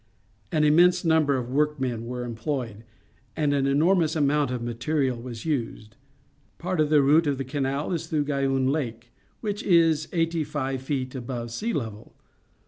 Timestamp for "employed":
2.25-2.85